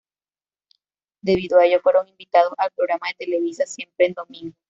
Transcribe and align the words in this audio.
Debido 1.21 1.59
a 1.59 1.65
ello 1.67 1.79
fueron 1.79 2.07
invitados 2.07 2.53
al 2.57 2.71
programa 2.71 3.09
de 3.09 3.13
Televisa 3.23 3.67
"Siempre 3.67 4.07
en 4.07 4.13
domingo". 4.15 4.55